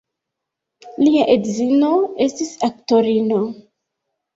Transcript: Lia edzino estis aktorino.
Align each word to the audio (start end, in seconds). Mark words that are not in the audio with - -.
Lia 1.03 1.29
edzino 1.35 1.93
estis 2.29 2.53
aktorino. 2.73 3.45